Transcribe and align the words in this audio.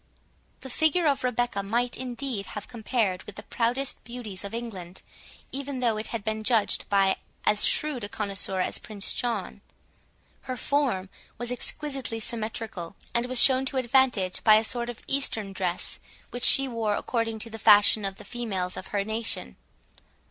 The 0.61 0.69
figure 0.71 1.05
of 1.05 1.23
Rebecca 1.23 1.61
might 1.61 1.95
indeed 1.95 2.47
have 2.57 2.67
compared 2.67 3.21
with 3.25 3.35
the 3.35 3.43
proudest 3.43 4.03
beauties 4.03 4.43
of 4.43 4.51
England, 4.51 5.03
even 5.51 5.79
though 5.79 5.97
it 5.97 6.07
had 6.07 6.23
been 6.23 6.43
judged 6.43 6.89
by 6.89 7.17
as 7.45 7.65
shrewd 7.67 8.03
a 8.03 8.09
connoisseur 8.09 8.61
as 8.61 8.79
Prince 8.79 9.13
John. 9.13 9.61
Her 10.45 10.57
form 10.57 11.09
was 11.37 11.51
exquisitely 11.51 12.19
symmetrical, 12.19 12.95
and 13.13 13.27
was 13.27 13.39
shown 13.39 13.63
to 13.67 13.77
advantage 13.77 14.43
by 14.43 14.55
a 14.55 14.63
sort 14.63 14.89
of 14.89 15.03
Eastern 15.05 15.53
dress, 15.53 15.99
which 16.31 16.43
she 16.45 16.67
wore 16.67 16.95
according 16.95 17.37
to 17.37 17.51
the 17.51 17.59
fashion 17.59 18.03
of 18.03 18.15
the 18.15 18.25
females 18.25 18.75
of 18.77 18.87
her 18.87 19.03
nation. 19.03 19.55